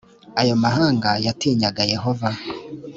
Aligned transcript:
ayo 0.41 0.55
mahanga 0.63 1.09
yatinyaga 1.25 1.83
yehova 1.93 2.29